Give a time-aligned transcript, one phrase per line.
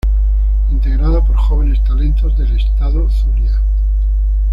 [0.71, 3.61] Integrado por jóvenes talentos del estado Zulia.